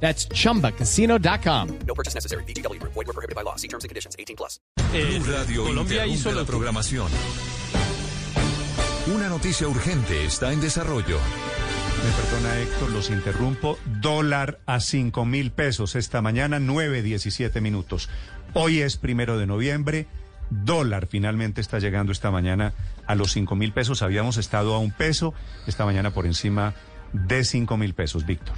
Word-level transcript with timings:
That's 0.00 0.28
chumbacasino.com. 0.28 1.78
No 1.86 1.94
purchase 1.94 2.14
necessary. 2.14 2.44
BGW. 2.44 2.80
Void 2.82 2.94
were 2.94 3.12
prohibited 3.12 3.34
by 3.34 3.42
law. 3.42 3.56
See 3.56 3.68
terms 3.68 3.84
and 3.84 3.88
conditions. 3.88 4.14
18 4.18 4.36
plus. 4.36 4.60
Blue 4.92 5.32
Radio 5.32 5.64
Colombia 5.64 6.06
hizo 6.06 6.30
la 6.32 6.44
programación. 6.44 7.10
Una 9.14 9.28
noticia 9.28 9.68
urgente 9.68 10.24
está 10.24 10.52
en 10.52 10.60
desarrollo. 10.60 11.18
Me 12.04 12.10
perdona 12.12 12.60
Héctor, 12.60 12.90
los 12.90 13.10
interrumpo. 13.10 13.78
Dólar 14.00 14.58
a 14.66 14.80
5 14.80 15.24
mil 15.24 15.50
pesos 15.50 15.94
esta 15.96 16.20
mañana, 16.22 16.58
9.17 16.58 17.60
minutos. 17.60 18.08
Hoy 18.52 18.80
es 18.80 18.96
primero 18.96 19.38
de 19.38 19.46
noviembre. 19.46 20.06
Dólar 20.50 21.06
finalmente 21.06 21.60
está 21.60 21.78
llegando 21.78 22.12
esta 22.12 22.30
mañana 22.30 22.74
a 23.06 23.14
los 23.14 23.32
5 23.32 23.54
mil 23.56 23.72
pesos. 23.72 24.02
Habíamos 24.02 24.36
estado 24.36 24.74
a 24.74 24.78
un 24.78 24.90
peso, 24.90 25.34
esta 25.66 25.84
mañana 25.84 26.12
por 26.12 26.26
encima 26.26 26.74
de 27.12 27.44
5 27.44 27.76
mil 27.76 27.94
pesos, 27.94 28.26
Víctor. 28.26 28.56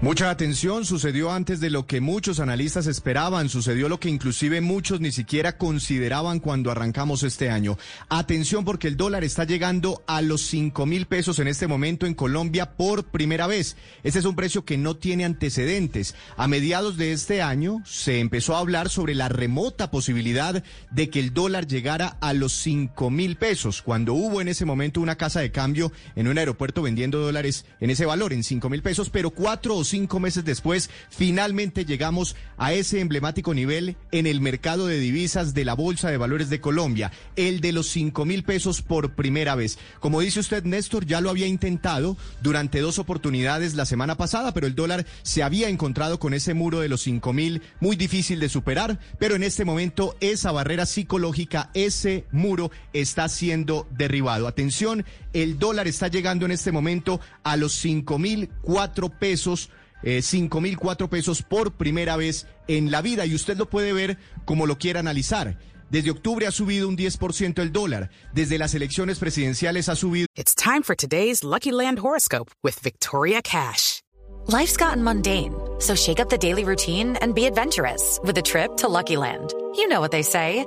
Mucha 0.00 0.28
atención, 0.28 0.84
sucedió 0.84 1.32
antes 1.32 1.60
de 1.60 1.70
lo 1.70 1.86
que 1.86 2.02
muchos 2.02 2.38
analistas 2.38 2.86
esperaban, 2.86 3.48
sucedió 3.48 3.88
lo 3.88 4.00
que 4.00 4.10
inclusive 4.10 4.60
muchos 4.60 5.00
ni 5.00 5.12
siquiera 5.12 5.56
consideraban 5.56 6.40
cuando 6.40 6.70
arrancamos 6.70 7.22
este 7.22 7.48
año. 7.48 7.78
Atención 8.10 8.66
porque 8.66 8.88
el 8.88 8.98
dólar 8.98 9.24
está 9.24 9.44
llegando 9.44 10.02
a 10.06 10.20
los 10.20 10.42
5 10.42 10.84
mil 10.84 11.06
pesos 11.06 11.38
en 11.38 11.48
este 11.48 11.68
momento 11.68 12.04
en 12.04 12.12
Colombia 12.12 12.72
por 12.72 13.04
primera 13.04 13.46
vez. 13.46 13.78
Este 14.02 14.18
es 14.18 14.26
un 14.26 14.36
precio 14.36 14.66
que 14.66 14.76
no 14.76 14.94
tiene 14.96 15.24
antecedentes. 15.24 16.14
A 16.36 16.48
mediados 16.48 16.98
de 16.98 17.12
este 17.12 17.40
año 17.40 17.80
se 17.86 18.20
empezó 18.20 18.56
a 18.56 18.58
hablar 18.58 18.90
sobre 18.90 19.14
la 19.14 19.30
remota 19.30 19.90
posibilidad 19.90 20.62
de 20.90 21.08
que 21.08 21.20
el 21.20 21.32
dólar 21.32 21.66
llegara 21.66 22.18
a 22.20 22.34
los 22.34 22.52
5 22.52 23.08
mil 23.08 23.36
pesos, 23.36 23.80
cuando 23.80 24.12
hubo 24.12 24.42
en 24.42 24.48
ese 24.48 24.66
momento 24.66 25.00
una 25.00 25.16
casa 25.16 25.40
de 25.40 25.52
cambio 25.52 25.92
en 26.14 26.28
un 26.28 26.36
aeropuerto 26.36 26.82
vendiendo 26.82 27.20
dólares 27.20 27.64
en 27.80 27.88
ese 27.88 28.04
valor, 28.04 28.34
en 28.34 28.44
5 28.44 28.68
mil 28.68 28.82
pesos, 28.82 29.08
pero 29.08 29.30
cuatro 29.30 29.83
cinco 29.88 30.20
meses 30.20 30.44
después, 30.44 30.90
finalmente 31.10 31.84
llegamos 31.84 32.36
a 32.56 32.72
ese 32.72 33.00
emblemático 33.00 33.54
nivel 33.54 33.96
en 34.12 34.26
el 34.26 34.40
mercado 34.40 34.86
de 34.86 34.98
divisas 34.98 35.54
de 35.54 35.64
la 35.64 35.74
Bolsa 35.74 36.10
de 36.10 36.16
Valores 36.16 36.50
de 36.50 36.60
Colombia, 36.60 37.12
el 37.36 37.60
de 37.60 37.72
los 37.72 37.88
5 37.88 38.24
mil 38.24 38.44
pesos 38.44 38.82
por 38.82 39.14
primera 39.14 39.54
vez. 39.54 39.78
Como 40.00 40.20
dice 40.20 40.40
usted, 40.40 40.64
Néstor, 40.64 41.06
ya 41.06 41.20
lo 41.20 41.30
había 41.30 41.46
intentado 41.46 42.16
durante 42.42 42.80
dos 42.80 42.98
oportunidades 42.98 43.74
la 43.74 43.86
semana 43.86 44.16
pasada, 44.16 44.52
pero 44.54 44.66
el 44.66 44.74
dólar 44.74 45.06
se 45.22 45.42
había 45.42 45.68
encontrado 45.68 46.18
con 46.18 46.34
ese 46.34 46.54
muro 46.54 46.80
de 46.80 46.88
los 46.88 47.02
5 47.02 47.32
mil 47.32 47.62
muy 47.80 47.96
difícil 47.96 48.40
de 48.40 48.48
superar, 48.48 48.98
pero 49.18 49.34
en 49.34 49.42
este 49.42 49.64
momento 49.64 50.16
esa 50.20 50.52
barrera 50.52 50.86
psicológica, 50.86 51.70
ese 51.74 52.24
muro 52.32 52.70
está 52.92 53.28
siendo 53.28 53.86
derribado. 53.90 54.46
Atención, 54.46 55.04
el 55.32 55.58
dólar 55.58 55.88
está 55.88 56.08
llegando 56.08 56.46
en 56.46 56.52
este 56.52 56.72
momento 56.72 57.20
a 57.42 57.56
los 57.56 57.72
5 57.74 58.18
mil 58.18 58.48
cuatro 58.62 59.08
pesos 59.08 59.70
eh, 60.04 60.22
5 60.22 60.60
mil 60.60 60.76
cuatro 60.76 61.08
pesos 61.08 61.42
por 61.42 61.72
primera 61.72 62.16
vez 62.16 62.46
en 62.68 62.90
la 62.90 63.02
vida 63.02 63.26
y 63.26 63.34
usted 63.34 63.56
lo 63.56 63.68
puede 63.68 63.92
ver 63.92 64.18
como 64.44 64.66
lo 64.66 64.78
quiera 64.78 65.00
analizar. 65.00 65.58
Desde 65.90 66.10
octubre 66.10 66.46
ha 66.46 66.50
subido 66.50 66.88
un 66.88 66.96
10% 66.96 67.60
el 67.60 67.72
dólar. 67.72 68.10
Desde 68.32 68.58
las 68.58 68.74
elecciones 68.74 69.18
presidenciales 69.18 69.88
ha 69.88 69.96
subido 69.96 70.26
It's 70.36 70.54
time 70.54 70.82
for 70.82 70.94
today's 70.94 71.42
Lucky 71.42 71.72
Land 71.72 71.98
horoscope 71.98 72.50
with 72.62 72.78
Victoria 72.82 73.40
Cash. 73.42 74.00
Life's 74.46 74.76
gotten 74.76 75.02
mundane, 75.02 75.54
so 75.78 75.94
shake 75.94 76.20
up 76.20 76.28
the 76.28 76.36
daily 76.36 76.64
routine 76.64 77.16
and 77.22 77.34
be 77.34 77.46
adventurous 77.46 78.20
with 78.22 78.36
a 78.36 78.42
trip 78.42 78.76
to 78.78 78.88
Lucky 78.88 79.16
Land. 79.16 79.54
You 79.74 79.88
know 79.88 80.00
what 80.00 80.10
they 80.10 80.22
say. 80.22 80.66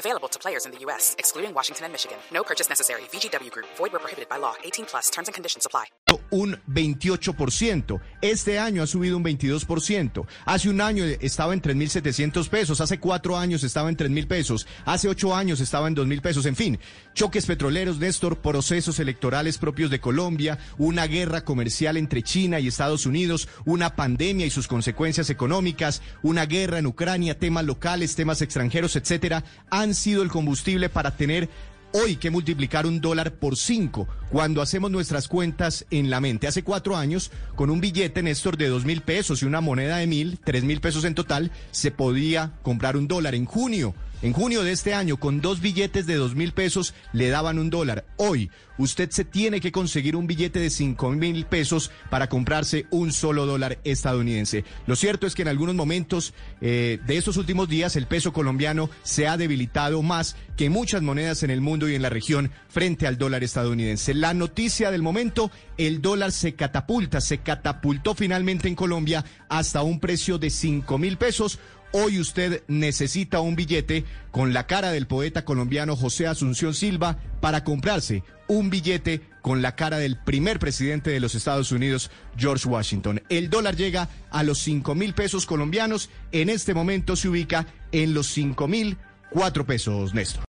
Available 0.00 0.28
to 0.28 0.38
players 0.38 0.64
in 0.64 0.72
the 0.72 0.78
U.S., 0.86 1.14
excluding 1.18 1.52
Washington 1.52 1.84
and 1.84 1.92
Michigan. 1.92 2.16
No 2.32 2.42
purchase 2.42 2.70
necessary. 2.70 3.02
VGW 3.12 3.50
Group, 3.50 3.66
void 3.76 3.92
where 3.92 4.00
prohibited 4.00 4.30
by 4.30 4.38
law. 4.38 4.54
18 4.64 4.86
plus 4.86 5.10
terms 5.10 5.28
and 5.28 5.34
conditions 5.34 5.66
apply. 5.66 5.88
un 6.30 6.60
28%. 6.68 8.00
Este 8.20 8.58
año 8.58 8.82
ha 8.82 8.86
subido 8.86 9.16
un 9.16 9.24
22%. 9.24 10.26
Hace 10.44 10.68
un 10.68 10.80
año 10.80 11.04
estaba 11.04 11.52
en 11.52 11.62
3.700 11.62 12.48
pesos. 12.48 12.80
Hace 12.80 12.98
cuatro 12.98 13.36
años 13.36 13.62
estaba 13.64 13.88
en 13.88 13.96
3.000 13.96 14.26
pesos. 14.26 14.66
Hace 14.84 15.08
ocho 15.08 15.34
años 15.34 15.60
estaba 15.60 15.88
en 15.88 15.96
2.000 15.96 16.20
pesos. 16.20 16.46
En 16.46 16.56
fin, 16.56 16.78
choques 17.14 17.46
petroleros, 17.46 17.98
Néstor, 17.98 18.38
procesos 18.38 18.98
electorales 19.00 19.58
propios 19.58 19.90
de 19.90 20.00
Colombia, 20.00 20.58
una 20.78 21.06
guerra 21.06 21.42
comercial 21.42 21.96
entre 21.96 22.22
China 22.22 22.60
y 22.60 22.68
Estados 22.68 23.06
Unidos, 23.06 23.48
una 23.64 23.96
pandemia 23.96 24.46
y 24.46 24.50
sus 24.50 24.68
consecuencias 24.68 25.30
económicas, 25.30 26.02
una 26.22 26.46
guerra 26.46 26.78
en 26.78 26.86
Ucrania, 26.86 27.38
temas 27.38 27.64
locales, 27.64 28.14
temas 28.14 28.42
extranjeros, 28.42 28.96
etcétera, 28.96 29.44
han 29.70 29.89
sido 29.94 30.22
el 30.22 30.30
combustible 30.30 30.88
para 30.88 31.16
tener 31.16 31.48
hoy 31.92 32.16
que 32.16 32.30
multiplicar 32.30 32.86
un 32.86 33.00
dólar 33.00 33.32
por 33.32 33.56
cinco 33.56 34.06
cuando 34.30 34.62
hacemos 34.62 34.90
nuestras 34.90 35.28
cuentas 35.28 35.86
en 35.90 36.10
la 36.10 36.20
mente. 36.20 36.46
Hace 36.46 36.62
cuatro 36.62 36.96
años, 36.96 37.30
con 37.56 37.70
un 37.70 37.80
billete, 37.80 38.22
Néstor, 38.22 38.56
de 38.56 38.68
dos 38.68 38.84
mil 38.84 39.00
pesos 39.02 39.42
y 39.42 39.46
una 39.46 39.60
moneda 39.60 39.96
de 39.96 40.06
mil, 40.06 40.38
tres 40.42 40.64
mil 40.64 40.80
pesos 40.80 41.04
en 41.04 41.14
total, 41.14 41.50
se 41.72 41.90
podía 41.90 42.52
comprar 42.62 42.96
un 42.96 43.08
dólar. 43.08 43.34
En 43.34 43.44
junio, 43.44 43.94
en 44.22 44.32
junio 44.32 44.62
de 44.62 44.72
este 44.72 44.94
año, 44.94 45.16
con 45.16 45.40
dos 45.40 45.60
billetes 45.60 46.06
de 46.06 46.16
dos 46.16 46.34
mil 46.34 46.52
pesos, 46.52 46.94
le 47.12 47.28
daban 47.28 47.58
un 47.58 47.70
dólar. 47.70 48.04
Hoy, 48.16 48.50
usted 48.76 49.10
se 49.10 49.24
tiene 49.24 49.60
que 49.60 49.72
conseguir 49.72 50.16
un 50.16 50.26
billete 50.26 50.58
de 50.58 50.70
cinco 50.70 51.10
mil 51.10 51.46
pesos 51.46 51.90
para 52.10 52.28
comprarse 52.28 52.86
un 52.90 53.12
solo 53.12 53.46
dólar 53.46 53.78
estadounidense. 53.84 54.64
Lo 54.86 54.96
cierto 54.96 55.26
es 55.26 55.34
que 55.34 55.42
en 55.42 55.48
algunos 55.48 55.74
momentos 55.74 56.34
eh, 56.60 56.98
de 57.06 57.16
estos 57.16 57.36
últimos 57.36 57.68
días, 57.68 57.96
el 57.96 58.06
peso 58.06 58.32
colombiano 58.32 58.90
se 59.02 59.26
ha 59.26 59.36
debilitado 59.36 60.02
más 60.02 60.36
que 60.56 60.70
muchas 60.70 61.02
monedas 61.02 61.42
en 61.42 61.50
el 61.50 61.60
mundo 61.60 61.88
y 61.88 61.94
en 61.94 62.02
la 62.02 62.10
región 62.10 62.50
frente 62.68 63.06
al 63.06 63.16
dólar 63.16 63.42
estadounidense. 63.42 64.12
La 64.12 64.34
noticia 64.34 64.90
del 64.90 65.02
momento, 65.02 65.50
el 65.78 66.02
dólar 66.02 66.32
se 66.32 66.54
catapulta, 66.54 67.20
se 67.20 67.38
catapultó 67.38 68.14
finalmente 68.14 68.68
en 68.68 68.74
Colombia 68.74 69.24
hasta 69.48 69.82
un 69.82 69.98
precio 69.98 70.38
de 70.38 70.50
cinco 70.50 70.98
mil 70.98 71.16
pesos. 71.16 71.58
Hoy 71.92 72.20
usted 72.20 72.62
necesita 72.68 73.40
un 73.40 73.56
billete 73.56 74.04
con 74.30 74.52
la 74.52 74.66
cara 74.66 74.92
del 74.92 75.08
poeta 75.08 75.44
colombiano 75.44 75.96
José 75.96 76.28
Asunción 76.28 76.72
Silva 76.72 77.18
para 77.40 77.64
comprarse 77.64 78.22
un 78.46 78.70
billete 78.70 79.22
con 79.42 79.60
la 79.60 79.74
cara 79.74 79.98
del 79.98 80.16
primer 80.16 80.58
presidente 80.60 81.10
de 81.10 81.18
los 81.18 81.34
Estados 81.34 81.72
Unidos, 81.72 82.10
George 82.36 82.68
Washington. 82.68 83.22
El 83.28 83.50
dólar 83.50 83.76
llega 83.76 84.08
a 84.30 84.42
los 84.44 84.58
cinco 84.58 84.94
mil 84.94 85.14
pesos 85.14 85.46
colombianos. 85.46 86.10
En 86.30 86.48
este 86.48 86.74
momento 86.74 87.16
se 87.16 87.28
ubica 87.28 87.66
en 87.90 88.14
los 88.14 88.28
cinco 88.28 88.68
mil 88.68 88.96
cuatro 89.30 89.66
pesos, 89.66 90.14
Néstor. 90.14 90.49